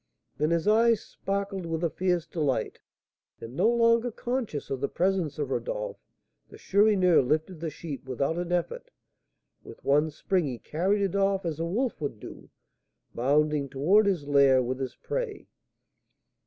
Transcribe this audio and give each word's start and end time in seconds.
Then 0.39 0.49
his 0.49 0.67
eyes 0.67 0.99
sparkled 0.99 1.67
with 1.67 1.83
a 1.83 1.89
fierce 1.91 2.25
delight, 2.25 2.79
and, 3.39 3.55
no 3.55 3.69
longer 3.69 4.09
conscious 4.09 4.71
of 4.71 4.81
the 4.81 4.89
presence 4.89 5.37
of 5.37 5.51
Rodolph, 5.51 5.99
the 6.49 6.57
Chourineur 6.57 7.21
lifted 7.21 7.59
the 7.59 7.69
sheep 7.69 8.05
without 8.09 8.39
an 8.39 8.51
effort; 8.51 8.89
with 9.63 9.83
one 9.85 10.09
spring 10.09 10.47
he 10.47 10.57
carried 10.57 11.03
it 11.03 11.15
off 11.15 11.45
as 11.45 11.59
a 11.59 11.65
wolf 11.65 12.01
would 12.01 12.19
do, 12.19 12.49
bounding 13.13 13.69
towards 13.69 14.09
his 14.09 14.27
lair 14.27 14.59
with 14.59 14.79
his 14.79 14.95
prey. 14.95 15.45